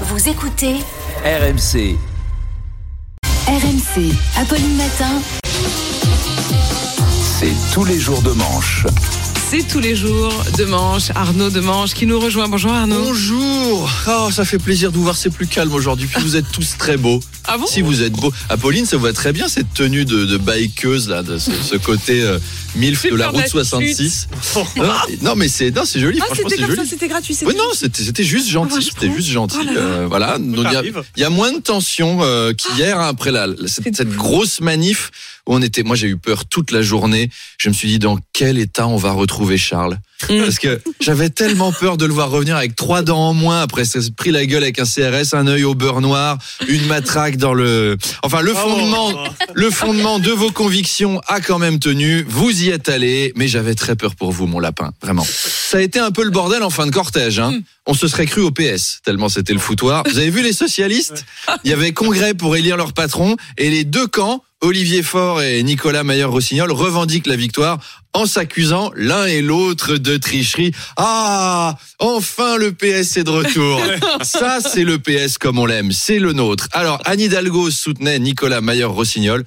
Vous 0.00 0.28
écoutez 0.28 0.74
RMC. 1.24 1.96
RMC, 3.46 4.12
Apolline 4.36 4.76
Matin. 4.76 5.20
C'est 7.38 7.52
tous 7.72 7.84
les 7.84 8.00
jours 8.00 8.20
de 8.22 8.32
manche. 8.32 8.86
C'est 9.50 9.62
tous 9.68 9.78
les 9.78 9.94
jours 9.94 10.32
de 10.58 10.64
manche. 10.64 11.10
Arnaud 11.14 11.50
de 11.50 11.60
manche 11.60 11.94
qui 11.94 12.06
nous 12.06 12.18
rejoint. 12.18 12.48
Bonjour 12.48 12.72
Arnaud. 12.72 13.04
Bonjour 13.04 13.88
Oh, 14.08 14.30
ça 14.32 14.44
fait 14.44 14.58
plaisir 14.58 14.90
de 14.90 14.96
vous 14.96 15.04
voir, 15.04 15.16
c'est 15.16 15.30
plus 15.30 15.46
calme 15.46 15.72
aujourd'hui. 15.72 16.08
Puis 16.08 16.20
vous 16.22 16.34
êtes 16.36 16.50
tous 16.50 16.76
très 16.76 16.96
beaux. 16.96 17.20
Ah 17.46 17.58
bon 17.58 17.66
Si 17.66 17.82
vous 17.82 18.02
êtes 18.02 18.12
beaux. 18.14 18.32
Apolline, 18.48 18.86
ça 18.86 18.96
vous 18.96 19.02
va 19.04 19.12
très 19.12 19.32
bien 19.32 19.48
cette 19.48 19.72
tenue 19.74 20.04
de, 20.04 20.24
de 20.24 20.38
bikeuse, 20.38 21.08
là, 21.08 21.22
de 21.22 21.38
ce, 21.38 21.50
ce 21.52 21.76
côté 21.76 22.22
euh, 22.22 22.38
milf 22.76 23.02
J'ai 23.02 23.10
de 23.10 23.16
la 23.16 23.28
route 23.28 23.36
d'être 23.40 23.50
66. 23.50 24.28
non, 24.76 24.84
non, 25.22 25.34
mais 25.36 25.48
c'est 25.48 25.70
non, 25.70 25.84
c'est 25.84 26.00
joli, 26.00 26.18
Ah, 26.22 26.26
franchement, 26.26 26.48
c'était 26.48 26.62
comme 26.62 26.74
joli. 26.74 26.84
ça, 26.88 26.90
c'était 26.90 27.08
gratuit. 27.08 27.36
Oui, 27.46 27.54
non, 27.56 27.64
c'était 27.74 28.02
c'était 28.02 28.24
juste 28.24 28.48
gentil. 28.48 28.74
Ah, 28.78 28.80
C'était 28.82 29.14
juste 29.14 29.28
gentil. 29.28 29.58
Oh 29.60 29.64
là 29.64 29.72
là. 29.72 29.80
euh, 29.80 30.06
voilà. 30.08 30.38
Donc, 30.38 30.66
il 30.68 30.72
y 30.72 30.76
a- 30.76 30.82
il 31.16 31.20
y, 31.20 31.24
a 31.24 31.30
moins 31.30 31.52
de 31.52 31.58
tension 31.60 32.18
euh, 32.22 32.52
qu'hier 32.52 32.98
hein, 32.98 33.08
après 33.08 33.30
la, 33.30 33.46
la- 33.46 33.68
cette, 33.68 33.94
cette 33.96 34.10
grosse 34.14 34.60
manif 34.60 35.10
où 35.46 35.54
on 35.54 35.60
était. 35.62 35.82
Moi, 35.82 35.96
j'ai 35.96 36.08
eu 36.08 36.16
peur 36.16 36.46
toute 36.46 36.70
la 36.70 36.80
journée. 36.82 37.30
Je 37.58 37.68
me 37.68 37.74
suis 37.74 37.88
dit 37.88 37.98
dans 37.98 38.18
quel 38.32 38.58
état 38.58 38.86
on 38.86 38.96
va 38.96 39.12
retrouver 39.12 39.58
Charles? 39.58 39.98
Parce 40.28 40.58
que 40.58 40.80
j'avais 41.00 41.30
tellement 41.30 41.72
peur 41.72 41.96
de 41.96 42.06
le 42.06 42.12
voir 42.12 42.30
revenir 42.30 42.56
avec 42.56 42.76
trois 42.76 43.02
dents 43.02 43.28
en 43.28 43.34
moins 43.34 43.60
après 43.62 43.84
s'être 43.84 44.14
pris 44.14 44.30
la 44.30 44.46
gueule 44.46 44.62
avec 44.62 44.78
un 44.78 44.84
CRS, 44.84 45.34
un 45.34 45.46
œil 45.46 45.64
au 45.64 45.74
beurre 45.74 46.00
noir, 46.00 46.38
une 46.68 46.86
matraque 46.86 47.36
dans 47.36 47.54
le. 47.54 47.96
Enfin, 48.22 48.40
le 48.40 48.54
fondement, 48.54 49.12
le 49.54 49.70
fondement 49.70 50.18
de 50.18 50.30
vos 50.30 50.50
convictions 50.50 51.20
a 51.26 51.40
quand 51.40 51.58
même 51.58 51.78
tenu. 51.78 52.24
Vous 52.28 52.62
y 52.62 52.70
êtes 52.70 52.88
allé, 52.88 53.32
mais 53.36 53.48
j'avais 53.48 53.74
très 53.74 53.96
peur 53.96 54.14
pour 54.14 54.32
vous, 54.32 54.46
mon 54.46 54.58
lapin. 54.58 54.92
Vraiment. 55.02 55.26
Ça 55.26 55.78
a 55.78 55.80
été 55.80 55.98
un 55.98 56.10
peu 56.10 56.24
le 56.24 56.30
bordel 56.30 56.62
en 56.62 56.70
fin 56.70 56.86
de 56.86 56.92
cortège. 56.92 57.38
Hein. 57.38 57.60
On 57.86 57.94
se 57.94 58.08
serait 58.08 58.26
cru 58.26 58.40
au 58.40 58.50
PS, 58.50 59.00
tellement 59.04 59.28
c'était 59.28 59.52
le 59.52 59.58
foutoir. 59.58 60.04
Vous 60.08 60.18
avez 60.18 60.30
vu 60.30 60.42
les 60.42 60.54
socialistes? 60.54 61.26
Il 61.64 61.70
y 61.70 61.74
avait 61.74 61.92
congrès 61.92 62.32
pour 62.32 62.56
élire 62.56 62.76
leur 62.76 62.94
patron, 62.94 63.36
et 63.58 63.68
les 63.68 63.84
deux 63.84 64.06
camps, 64.06 64.42
Olivier 64.60 65.02
Faure 65.02 65.42
et 65.42 65.62
Nicolas 65.62 66.04
Mayer-Rossignol, 66.04 66.72
revendiquent 66.72 67.26
la 67.26 67.36
victoire 67.36 67.78
en 68.14 68.26
s'accusant 68.26 68.92
l'un 68.94 69.26
et 69.26 69.42
l'autre 69.42 69.96
de 69.96 70.16
tricherie. 70.16 70.72
Ah, 70.96 71.76
enfin 71.98 72.56
le 72.56 72.72
PS 72.72 73.18
est 73.18 73.24
de 73.24 73.30
retour. 73.30 73.82
Ça, 74.22 74.60
c'est 74.60 74.84
le 74.84 74.98
PS 74.98 75.36
comme 75.36 75.58
on 75.58 75.66
l'aime, 75.66 75.92
c'est 75.92 76.18
le 76.18 76.32
nôtre. 76.32 76.68
Alors, 76.72 77.02
Anne 77.04 77.20
Hidalgo 77.20 77.70
soutenait 77.70 78.18
Nicolas 78.18 78.60
Mayer-Rossignol. 78.60 79.44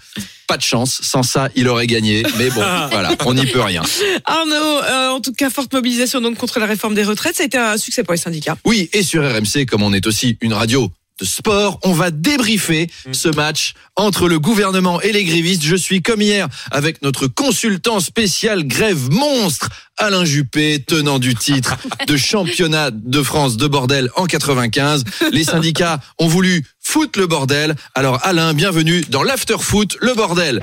Pas 0.47 0.57
de 0.57 0.61
chance, 0.61 1.01
sans 1.01 1.23
ça, 1.23 1.49
il 1.55 1.67
aurait 1.67 1.87
gagné. 1.87 2.23
Mais 2.37 2.49
bon, 2.49 2.61
voilà, 2.91 3.15
on 3.25 3.33
n'y 3.33 3.45
peut 3.47 3.61
rien. 3.61 3.81
Arnaud, 4.23 4.53
euh, 4.53 5.09
en 5.09 5.19
tout 5.19 5.33
cas, 5.33 5.49
forte 5.49 5.73
mobilisation 5.73 6.21
donc 6.21 6.37
contre 6.37 6.59
la 6.59 6.67
réforme 6.67 6.93
des 6.93 7.03
retraites. 7.03 7.35
Ça 7.35 7.43
a 7.43 7.45
été 7.47 7.57
un 7.57 7.77
succès 7.77 8.03
pour 8.03 8.13
les 8.13 8.19
syndicats. 8.19 8.57
Oui, 8.63 8.89
et 8.93 9.03
sur 9.03 9.23
RMC, 9.23 9.65
comme 9.67 9.83
on 9.83 9.91
est 9.91 10.07
aussi 10.07 10.37
une 10.39 10.53
radio 10.53 10.89
de 11.19 11.25
sport, 11.25 11.79
on 11.83 11.93
va 11.93 12.11
débriefer 12.11 12.89
ce 13.11 13.29
match 13.29 13.73
entre 13.95 14.27
le 14.27 14.39
gouvernement 14.39 15.01
et 15.01 15.11
les 15.11 15.23
grévistes. 15.23 15.63
Je 15.63 15.75
suis 15.75 16.01
comme 16.01 16.21
hier 16.21 16.47
avec 16.71 17.01
notre 17.01 17.27
consultant 17.27 17.99
spécial 17.99 18.65
grève 18.65 19.09
monstre, 19.09 19.69
Alain 19.97 20.25
Juppé, 20.25 20.83
tenant 20.85 21.19
du 21.19 21.33
titre 21.35 21.75
de 22.05 22.17
championnat 22.17 22.91
de 22.91 23.23
France 23.23 23.57
de 23.57 23.67
bordel 23.67 24.09
en 24.15 24.25
95. 24.25 25.03
Les 25.31 25.43
syndicats 25.43 25.99
ont 26.19 26.27
voulu 26.27 26.65
foutre 26.79 27.19
le 27.19 27.27
bordel. 27.27 27.75
Alors 27.95 28.19
Alain, 28.23 28.53
bienvenue 28.53 29.01
dans 29.09 29.23
l'after 29.23 29.57
foot, 29.59 29.97
le 30.01 30.13
bordel. 30.13 30.61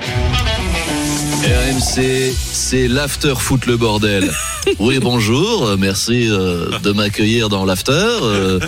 RMC, 1.45 2.33
c'est 2.33 2.87
l'after 2.87 3.35
foot 3.37 3.67
le 3.67 3.77
bordel. 3.77 4.31
Oui, 4.79 4.97
bonjour, 4.99 5.77
merci 5.77 6.27
euh, 6.27 6.79
de 6.79 6.91
m'accueillir 6.91 7.49
dans 7.49 7.65
l'after. 7.65 7.91
Euh, 7.93 8.59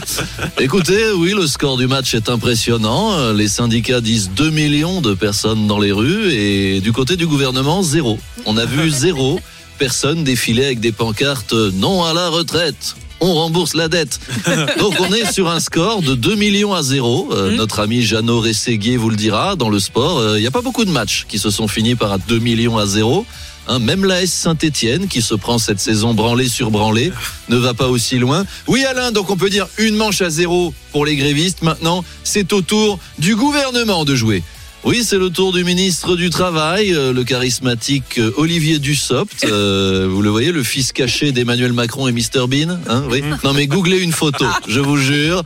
écoutez, 0.60 1.12
oui, 1.12 1.34
le 1.36 1.48
score 1.48 1.76
du 1.76 1.88
match 1.88 2.14
est 2.14 2.30
impressionnant. 2.30 3.14
Euh, 3.14 3.34
Les 3.34 3.48
syndicats 3.48 4.00
disent 4.00 4.30
2 4.36 4.52
millions 4.52 5.02
de 5.02 5.16
personnes 5.16 5.66
dans 5.66 5.80
les 5.80 5.92
rues 5.92 6.32
et 6.32 6.80
du 6.82 6.94
côté 6.94 7.16
du 7.16 7.26
gouvernement, 7.26 7.82
zéro. 7.82 8.20
On 8.46 8.58
a 8.58 8.66
vu 8.66 8.92
zéro 8.92 9.40
personne 9.80 10.24
défiler 10.24 10.66
avec 10.66 10.80
des 10.80 10.92
pancartes 10.92 11.54
non 11.54 12.04
à 12.04 12.14
la 12.14 12.30
retraite. 12.30 12.96
On 13.20 13.34
rembourse 13.34 13.74
la 13.74 13.88
dette. 13.88 14.20
Donc 14.80 14.94
on 15.00 15.12
est 15.12 15.32
sur 15.32 15.50
un 15.50 15.60
score 15.60 16.02
de 16.02 16.14
2 16.14 16.36
millions 16.36 16.74
à 16.74 16.84
zéro. 16.84 17.30
Euh, 17.32 17.56
Notre 17.56 17.80
ami 17.80 18.04
Jeannot 18.04 18.42
Rességuier 18.42 18.98
vous 18.98 19.10
le 19.10 19.16
dira. 19.16 19.56
Dans 19.56 19.70
le 19.70 19.80
sport, 19.80 20.20
euh, 20.20 20.38
il 20.38 20.42
n'y 20.42 20.48
a 20.48 20.52
pas 20.52 20.62
beaucoup 20.62 20.86
de 20.86 20.92
matchs 20.92 21.26
qui 21.28 21.40
se 21.40 21.50
sont 21.50 21.68
finis 21.68 21.96
par 21.96 22.20
2 22.20 22.40
millions 22.40 22.78
à 22.78 22.86
zéro. 22.86 23.26
Hein, 23.68 23.80
même 23.80 24.06
la 24.06 24.22
S 24.22 24.32
Saint-Etienne, 24.32 25.08
qui 25.08 25.22
se 25.22 25.34
prend 25.36 25.58
cette 25.58 25.80
saison 25.80 26.14
branlée 26.14 26.48
sur 26.48 26.72
branlée, 26.72 27.12
ne 27.50 27.58
va 27.58 27.74
pas 27.74 27.88
aussi 27.88 28.18
loin. 28.18 28.46
Oui 28.68 28.86
Alain, 28.86 29.12
donc 29.12 29.30
on 29.30 29.36
peut 29.36 29.50
dire 29.50 29.68
une 29.78 29.96
manche 29.96 30.22
à 30.22 30.30
zéro 30.30 30.74
pour 30.94 31.06
les 31.06 31.18
grévistes. 31.18 31.64
Maintenant, 31.64 32.06
c'est 32.24 32.54
au 32.54 32.62
tour 32.62 32.98
du 33.20 33.36
gouvernement 33.36 34.06
de 34.06 34.16
jouer. 34.16 34.42
Oui, 34.84 35.04
c'est 35.04 35.18
le 35.18 35.30
tour 35.32 35.52
du 35.52 35.64
ministre 35.64 36.16
du 36.16 36.30
Travail, 36.30 36.94
euh, 36.94 37.12
le 37.12 37.24
charismatique 37.24 38.20
euh, 38.20 38.32
Olivier 38.38 38.78
Dussopt. 38.78 39.44
Euh, 39.44 40.08
vous 40.12 40.22
le 40.22 40.30
voyez, 40.30 40.52
le 40.52 40.64
fils 40.64 40.94
caché 40.94 41.32
d'Emmanuel 41.32 41.74
Macron 41.74 42.08
et 42.08 42.12
Mr 42.12 42.48
Bean. 42.48 42.80
Hein, 42.88 43.04
oui. 43.10 43.24
Non 43.44 43.54
mais 43.54 43.66
googlez 43.66 43.98
une 43.98 44.12
photo, 44.12 44.46
je 44.68 44.80
vous 44.80 44.98
jure. 44.98 45.44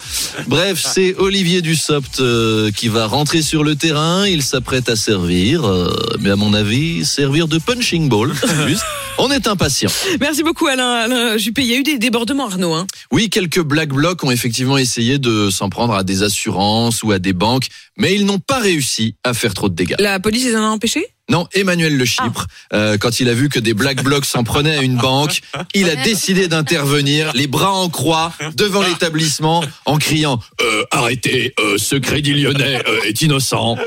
Bref, 0.48 0.84
c'est 0.86 1.16
Olivier 1.18 1.62
Dussopt 1.62 2.20
euh, 2.20 2.72
qui 2.72 2.90
va 2.90 3.08
rentrer 3.08 3.42
sur 3.42 3.64
le 3.64 3.76
terrain. 3.76 4.28
Il 4.28 4.44
s'apprête 4.44 4.90
à 4.90 4.96
servir, 4.96 5.66
euh, 5.66 5.96
mais 6.20 6.30
à 6.30 6.36
mon 6.36 6.54
avis, 6.54 7.06
servir 7.06 7.48
de 7.48 7.58
punching 7.58 8.10
ball. 8.10 8.34
Juste. 8.68 8.84
On 9.18 9.30
est 9.30 9.48
impatient. 9.48 9.90
Merci 10.20 10.42
beaucoup 10.42 10.68
Alain, 10.68 10.92
Alain 10.92 11.38
Juppé. 11.38 11.62
Il 11.62 11.68
y 11.68 11.74
a 11.74 11.78
eu 11.78 11.84
des 11.84 12.00
débordements 12.00 12.48
Arnaud. 12.48 12.74
Hein. 12.74 12.88
Oui, 13.12 13.30
quelques 13.30 13.62
black 13.62 13.90
blocs 13.90 14.24
ont 14.24 14.32
effectivement 14.32 14.78
essayé 14.78 15.20
de 15.20 15.50
s'en 15.50 15.70
prendre 15.70 15.94
à 15.94 16.04
des 16.04 16.24
assurances 16.24 17.04
ou 17.04 17.12
à 17.12 17.20
des 17.20 17.34
banques, 17.34 17.68
mais 17.98 18.16
ils 18.16 18.26
n'ont 18.26 18.40
pas 18.40 18.60
réussi 18.60 19.16
à 19.24 19.34
faire 19.34 19.54
trop 19.54 19.70
de 19.70 19.76
dégâts. 19.76 19.96
La 20.00 20.20
police 20.20 20.46
les 20.46 20.56
en 20.56 20.64
a 20.64 20.68
empêchés? 20.68 21.06
Non, 21.30 21.48
Emmanuel 21.54 21.98
Le 21.98 22.04
Chypre, 22.06 22.48
euh, 22.74 22.98
quand 22.98 23.20
il 23.22 23.30
a 23.30 23.34
vu 23.34 23.48
que 23.48 23.60
des 23.60 23.74
black 23.74 24.04
blocs 24.04 24.26
s'en 24.26 24.44
prenaient 24.44 24.76
à 24.76 24.82
une 24.82 24.98
banque, 24.98 25.42
il 25.74 25.90
a 25.90 25.96
décidé 25.96 26.48
d'intervenir, 26.48 27.32
les 27.34 27.48
bras 27.48 27.72
en 27.72 27.90
croix, 27.90 28.34
devant 28.56 28.82
l'établissement, 28.82 29.64
en 29.86 29.98
criant 29.98 30.40
euh, 30.62 30.84
Arrêtez, 30.92 31.54
euh, 31.60 31.78
ce 31.78 31.96
crédit 31.96 32.34
lyonnais 32.34 32.84
est 33.06 33.22
innocent, 33.22 33.78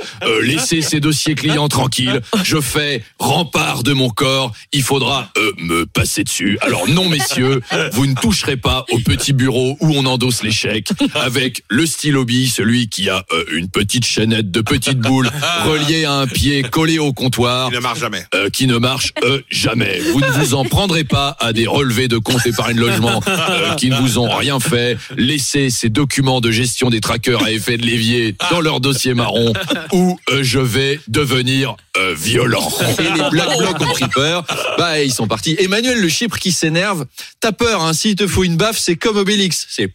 laissez 0.43 0.81
ces 0.81 1.00
dossiers 1.00 1.34
clients 1.34 1.69
tranquilles, 1.69 2.23
je 2.44 2.61
fais 2.61 3.05
rempart 3.19 3.83
de 3.83 3.93
mon 3.93 4.09
corps, 4.09 4.53
il 4.73 4.83
faudra 4.83 5.31
me 5.59 5.84
passer 5.84 6.25
dessus. 6.25 6.59
Alors 6.62 6.89
non, 6.89 7.09
messieurs, 7.09 7.61
vous 7.93 8.06
ne 8.06 8.15
toucherez 8.15 8.56
pas 8.56 8.87
au 8.91 8.99
petit 9.00 9.33
bureau 9.33 9.77
où 9.81 9.93
on 9.94 10.06
endosse 10.06 10.43
les 10.43 10.50
chèques, 10.50 10.91
avec 11.15 11.62
le 11.69 11.84
stylo 11.84 12.25
celui 12.49 12.89
qui 12.89 13.11
a 13.11 13.25
une 13.53 13.69
petite 13.69 14.06
chaînette 14.06 14.50
de 14.50 14.61
petites 14.62 14.99
boules 14.99 15.31
reliée 15.67 16.05
à 16.05 16.15
un 16.15 16.27
pied 16.27 16.62
collé 16.62 16.99
au 16.99 17.12
comptoir 17.25 17.69
Il 17.73 17.77
ne 17.77 17.81
marche 17.81 18.01
jamais. 18.01 18.25
euh, 18.35 18.51
qui 18.51 18.67
ne 18.67 18.77
marche 18.77 19.12
euh, 19.25 19.41
jamais. 19.51 19.99
Vous 20.12 20.21
ne 20.21 20.27
vous 20.31 20.55
en 20.55 20.65
prendrez 20.65 21.05
pas 21.05 21.37
à 21.41 21.53
des 21.53 21.67
relevés 21.67 22.07
de 22.09 22.19
compte 22.19 22.45
épargne 22.47 22.77
logement 22.79 23.23
euh, 23.27 23.75
qui 23.77 23.89
ne 23.89 23.97
vous 23.97 24.19
ont 24.19 24.29
rien 24.29 24.61
fait. 24.61 24.99
Laissez 25.17 25.71
ces 25.71 25.89
documents 25.89 26.41
de 26.41 26.51
gestion 26.51 26.91
des 26.91 27.01
traqueurs 27.01 27.43
à 27.45 27.51
effet 27.51 27.79
de 27.79 27.87
levier 27.87 28.37
dans 28.51 28.61
leur 28.61 28.81
dossier 28.81 29.15
marron 29.15 29.53
ou 29.93 30.19
euh, 30.31 30.41
je 30.43 30.59
vais 30.61 31.01
devenir 31.09 31.77
euh, 31.97 32.15
violent. 32.15 32.69
Et 32.99 33.03
les 33.03 33.31
Black 33.31 33.56
Blocs 33.59 33.81
ont 33.81 33.93
pris 33.93 34.09
peur. 34.09 34.45
Bah, 34.77 35.03
ils 35.03 35.12
sont 35.12 35.27
partis. 35.27 35.56
Emmanuel 35.59 36.01
Le 36.01 36.09
Chypre 36.09 36.39
qui 36.39 36.53
s'énerve. 36.53 37.06
T'as 37.41 37.53
peur, 37.53 37.83
hein. 37.83 37.93
S'il 37.95 38.17
te 38.17 38.27
faut 38.27 38.45
une 38.45 38.56
baffe, 38.56 38.79
c'est 38.79 38.97
comme 38.97 39.17
Obélix. 39.17 39.67
C'est 39.71 39.91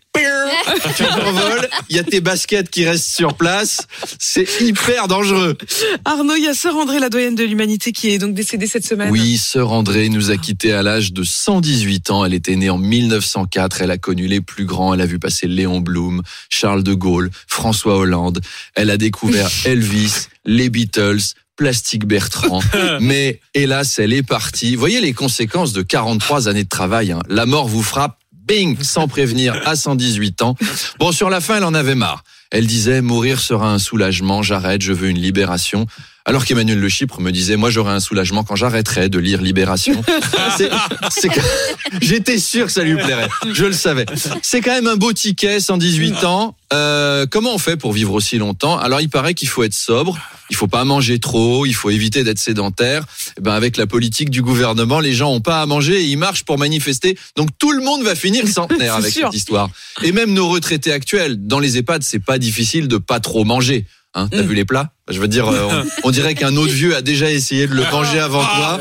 tu 0.97 1.03
t'envoles, 1.03 1.67
il 1.89 1.95
y 1.95 1.99
a 1.99 2.03
tes 2.03 2.21
baskets 2.21 2.69
qui 2.69 2.85
restent 2.85 3.09
sur 3.15 3.35
place. 3.35 3.87
C'est 4.19 4.61
hyper 4.61 5.07
dangereux. 5.07 5.57
Arnaud, 6.05 6.35
il 6.35 6.43
y 6.43 6.47
a 6.47 6.53
Sœur 6.53 6.75
André, 6.75 6.99
la 6.99 7.09
doyenne 7.09 7.35
de 7.35 7.43
l'humanité, 7.43 7.91
qui 7.91 8.09
est 8.09 8.17
donc 8.17 8.33
décédée 8.33 8.67
cette 8.67 8.85
semaine. 8.85 9.11
Oui, 9.11 9.37
sœur 9.37 9.71
André 9.71 10.09
nous 10.09 10.31
a 10.31 10.37
quittés 10.37 10.73
à 10.73 10.83
l'âge 10.83 11.13
de 11.13 11.23
118 11.23 12.11
ans. 12.11 12.25
Elle 12.25 12.33
était 12.33 12.55
née 12.55 12.69
en 12.69 12.77
1904. 12.77 13.81
Elle 13.81 13.91
a 13.91 13.97
connu 13.97 14.27
les 14.27 14.41
plus 14.41 14.65
grands. 14.65 14.93
Elle 14.93 15.01
a 15.01 15.05
vu 15.05 15.19
passer 15.19 15.47
Léon 15.47 15.79
Blum, 15.79 16.21
Charles 16.49 16.83
de 16.83 16.93
Gaulle, 16.93 17.31
François 17.47 17.97
Hollande. 17.97 18.41
Elle 18.75 18.89
a 18.89 18.97
découvert 18.97 19.49
Elvis, 19.65 20.27
les 20.45 20.69
Beatles, 20.69 21.19
Plastique 21.55 22.05
Bertrand. 22.05 22.61
Mais 23.01 23.39
hélas, 23.53 23.99
elle 23.99 24.13
est 24.13 24.23
partie. 24.23 24.75
Voyez 24.75 25.01
les 25.01 25.13
conséquences 25.13 25.73
de 25.73 25.81
43 25.81 26.47
années 26.47 26.63
de 26.63 26.69
travail. 26.69 27.11
hein. 27.11 27.19
La 27.27 27.45
mort 27.45 27.67
vous 27.67 27.83
frappe. 27.83 28.18
Bing, 28.49 28.81
sans 28.81 29.07
prévenir, 29.07 29.61
à 29.65 29.75
118 29.75 30.41
ans. 30.41 30.55
Bon, 30.97 31.11
sur 31.11 31.29
la 31.29 31.39
fin, 31.39 31.57
elle 31.57 31.63
en 31.63 31.75
avait 31.75 31.93
marre. 31.93 32.23
Elle 32.49 32.65
disait, 32.65 33.01
mourir 33.01 33.39
sera 33.39 33.71
un 33.71 33.77
soulagement, 33.77 34.41
j'arrête, 34.41 34.81
je 34.81 34.91
veux 34.91 35.09
une 35.09 35.19
libération. 35.19 35.85
Alors 36.25 36.45
qu'Emmanuel 36.45 36.79
Le 36.79 36.89
Chypre 36.89 37.21
me 37.21 37.31
disait, 37.31 37.55
moi 37.55 37.69
j'aurai 37.69 37.91
un 37.91 37.99
soulagement 37.99 38.43
quand 38.43 38.55
j'arrêterai 38.55 39.09
de 39.09 39.19
lire 39.19 39.41
Libération. 39.41 40.03
J'étais 42.01 42.37
sûr 42.37 42.67
que 42.67 42.71
ça 42.71 42.83
lui 42.83 42.95
plairait. 42.95 43.29
Je 43.51 43.65
le 43.65 43.73
savais. 43.73 44.05
C'est 44.41 44.61
quand 44.61 44.71
même 44.73 44.87
un 44.87 44.95
beau 44.95 45.13
ticket, 45.13 45.59
118 45.59 46.23
ans. 46.25 46.55
Euh, 46.71 47.25
comment 47.29 47.55
on 47.55 47.57
fait 47.57 47.77
pour 47.77 47.93
vivre 47.93 48.13
aussi 48.13 48.37
longtemps? 48.37 48.77
Alors 48.77 49.01
il 49.01 49.09
paraît 49.09 49.33
qu'il 49.33 49.47
faut 49.47 49.63
être 49.63 49.73
sobre, 49.73 50.19
il 50.51 50.55
faut 50.55 50.67
pas 50.67 50.83
manger 50.83 51.17
trop, 51.19 51.65
il 51.65 51.73
faut 51.73 51.89
éviter 51.89 52.23
d'être 52.23 52.37
sédentaire. 52.37 53.05
Eh 53.37 53.41
ben 53.41 53.53
avec 53.53 53.75
la 53.75 53.87
politique 53.87 54.29
du 54.29 54.43
gouvernement, 54.43 54.99
les 54.99 55.13
gens 55.13 55.31
ont 55.31 55.41
pas 55.41 55.61
à 55.61 55.65
manger 55.65 56.01
et 56.01 56.05
ils 56.05 56.17
marchent 56.17 56.43
pour 56.43 56.59
manifester. 56.59 57.17
Donc 57.35 57.49
tout 57.57 57.71
le 57.71 57.83
monde 57.83 58.03
va 58.03 58.13
finir 58.13 58.47
centenaire 58.53 58.95
avec 58.95 59.13
sûr. 59.13 59.27
cette 59.27 59.35
histoire. 59.35 59.69
Et 60.03 60.11
même 60.11 60.33
nos 60.33 60.47
retraités 60.47 60.91
actuels, 60.91 61.37
dans 61.47 61.59
les 61.59 61.77
EHPAD, 61.77 62.03
c'est 62.03 62.19
pas 62.19 62.37
difficile 62.37 62.87
de 62.87 62.97
pas 62.97 63.19
trop 63.19 63.45
manger. 63.45 63.85
Hein, 64.19 64.29
T'as 64.31 64.41
vu 64.41 64.55
les 64.55 64.65
plats 64.65 64.91
Je 65.09 65.19
veux 65.19 65.27
dire, 65.27 65.47
euh, 65.47 65.83
on, 66.03 66.09
on 66.09 66.11
dirait 66.11 66.35
qu'un 66.35 66.55
autre 66.55 66.71
vieux 66.73 66.95
a 66.95 67.01
déjà 67.01 67.29
essayé 67.31 67.67
de 67.67 67.73
le 67.73 67.83
manger 67.91 68.19
avant 68.19 68.43
toi. 68.43 68.79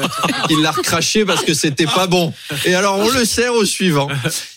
Il 0.50 0.60
l'a 0.62 0.70
recraché 0.70 1.24
parce 1.24 1.42
que 1.44 1.54
c'était 1.54 1.86
pas 1.86 2.06
bon. 2.06 2.32
Et 2.64 2.74
alors 2.74 2.98
on 2.98 3.08
le 3.10 3.24
sert 3.24 3.54
au 3.54 3.64
suivant. 3.64 4.08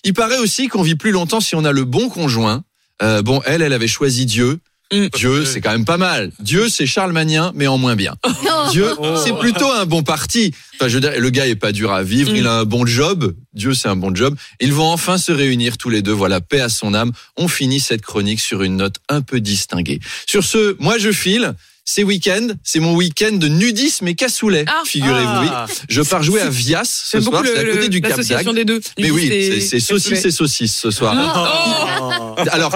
Il 0.03 0.13
paraît 0.13 0.37
aussi 0.37 0.67
qu'on 0.67 0.81
vit 0.81 0.95
plus 0.95 1.11
longtemps 1.11 1.39
si 1.39 1.55
on 1.55 1.63
a 1.65 1.71
le 1.71 1.83
bon 1.85 2.09
conjoint. 2.09 2.63
Euh, 3.01 3.21
bon, 3.21 3.41
elle, 3.45 3.61
elle 3.61 3.73
avait 3.73 3.87
choisi 3.87 4.25
Dieu. 4.25 4.59
Dieu, 4.91 5.45
c'est 5.45 5.61
quand 5.61 5.71
même 5.71 5.85
pas 5.85 5.97
mal. 5.97 6.31
Dieu, 6.39 6.67
c'est 6.69 6.85
Charlemagnin, 6.85 7.51
mais 7.55 7.67
en 7.67 7.77
moins 7.77 7.95
bien. 7.95 8.15
Dieu, 8.71 8.87
c'est 9.23 9.37
plutôt 9.37 9.71
un 9.71 9.85
bon 9.85 10.03
parti. 10.03 10.53
Enfin, 10.75 10.87
je 10.89 10.95
veux 10.95 11.01
dire, 11.01 11.13
le 11.17 11.29
gars 11.29 11.47
est 11.47 11.55
pas 11.55 11.71
dur 11.71 11.91
à 11.91 12.03
vivre, 12.03 12.31
Mm. 12.31 12.35
il 12.35 12.47
a 12.47 12.59
un 12.59 12.65
bon 12.65 12.85
job. 12.85 13.33
Dieu, 13.53 13.73
c'est 13.73 13.87
un 13.87 13.95
bon 13.95 14.13
job. 14.15 14.35
Ils 14.59 14.73
vont 14.73 14.87
enfin 14.91 15.17
se 15.17 15.31
réunir 15.31 15.77
tous 15.77 15.89
les 15.89 16.01
deux. 16.01 16.11
Voilà, 16.11 16.41
paix 16.41 16.61
à 16.61 16.69
son 16.69 16.93
âme. 16.93 17.11
On 17.37 17.47
finit 17.47 17.79
cette 17.79 18.01
chronique 18.01 18.39
sur 18.39 18.63
une 18.63 18.77
note 18.77 18.95
un 19.09 19.21
peu 19.21 19.39
distinguée. 19.39 19.99
Sur 20.27 20.43
ce, 20.43 20.75
moi, 20.79 20.97
je 20.97 21.11
file. 21.11 21.53
C'est 21.93 22.03
week-end, 22.03 22.47
c'est 22.63 22.79
mon 22.79 22.95
week-end 22.95 23.33
de 23.33 23.49
nudisme 23.49 24.07
et 24.07 24.15
cassoulet. 24.15 24.63
Ah. 24.69 24.81
Figurez-vous, 24.85 25.27
Ah. 25.51 25.65
oui. 25.67 25.75
Je 25.89 26.01
pars 26.01 26.23
jouer 26.23 26.39
à 26.39 26.47
Vias 26.47 26.85
ce 27.05 27.19
soir, 27.19 27.41
beaucoup 27.41 27.53
c'est 27.53 27.59
à 27.59 27.63
le- 27.63 27.71
côté 27.73 27.83
le- 27.83 27.89
du 27.89 27.99
Cap 27.99 28.11
d'Agde. 28.11 28.17
l'association 28.19 28.53
des 28.53 28.63
deux. 28.63 28.79
Mais 28.97 29.11
oui, 29.11 29.59
c'est 29.69 29.81
saucisse 29.81 30.23
et 30.23 30.31
saucisse 30.31 30.73
ce 30.73 30.89
soir. 30.89 31.13
Oh 31.17 32.35
Alors, 32.49 32.71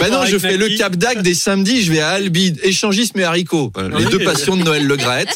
ben 0.00 0.10
non, 0.10 0.26
je 0.26 0.36
fais 0.38 0.56
le 0.56 0.70
Cap 0.76 0.96
d'Agde 0.96 1.24
et 1.24 1.34
samedi, 1.34 1.82
je 1.84 1.92
vais 1.92 2.00
à 2.00 2.08
Albi, 2.10 2.52
échangisme 2.64 3.20
et 3.20 3.24
haricots. 3.24 3.72
Les 3.76 4.04
Oui. 4.06 4.10
deux 4.10 4.18
passions 4.18 4.56
de 4.56 4.64
Noël 4.64 4.84
Le 4.88 4.96
Graët. 4.96 5.28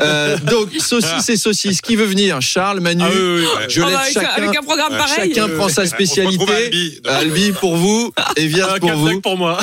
Euh, 0.00 0.38
donc, 0.38 0.70
saucisse 0.78 1.28
et 1.28 1.36
saucisse. 1.36 1.82
Qui 1.82 1.96
veut 1.96 2.06
venir? 2.06 2.40
Charles, 2.40 2.80
Manu? 2.80 3.02
Ah 3.04 3.10
oui, 3.12 3.20
oui, 3.20 3.40
oui. 3.42 3.46
Je 3.68 3.82
Oh, 3.82 3.84
laisse 3.84 3.94
bah, 3.94 4.00
avec, 4.00 4.14
chacun, 4.14 4.28
avec 4.42 4.56
un 4.58 4.62
programme 4.62 4.96
pareil. 4.96 5.34
chacun 5.34 5.48
prend 5.50 5.68
sa 5.68 5.84
spécialité. 5.84 6.44
Albi. 6.64 7.00
Albi 7.04 7.52
pour 7.52 7.76
vous 7.76 8.10
et 8.36 8.46
Vias 8.46 8.68
Ah, 8.76 8.80
pour 8.80 8.92
vous. 8.92 9.20
pour 9.20 9.36
moi. 9.36 9.58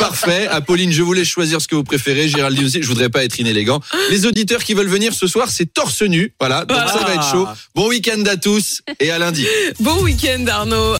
Parfait. 0.00 0.48
Apolline, 0.48 0.90
je 0.92 1.02
vous 1.02 1.12
laisse 1.12 1.28
choisir 1.28 1.60
ce 1.60 1.68
que 1.68 1.76
vous 1.76 1.84
préférez. 1.84 2.15
Géraldine 2.28 2.64
aussi. 2.64 2.82
Je 2.82 2.88
voudrais 2.88 3.08
pas 3.08 3.24
être 3.24 3.38
inélégant. 3.38 3.80
Les 4.10 4.26
auditeurs 4.26 4.64
qui 4.64 4.74
veulent 4.74 4.88
venir 4.88 5.12
ce 5.14 5.26
soir, 5.26 5.50
c'est 5.50 5.72
torse 5.72 6.02
nu. 6.02 6.32
Voilà. 6.40 6.64
Donc 6.64 6.78
ça 6.88 7.04
va 7.04 7.14
être 7.14 7.30
chaud. 7.30 7.46
Bon 7.74 7.88
week-end 7.88 8.22
à 8.26 8.36
tous 8.36 8.80
et 9.00 9.10
à 9.10 9.18
lundi. 9.18 9.46
Bon 9.80 10.02
week-end 10.02 10.44
Arnaud. 10.48 10.94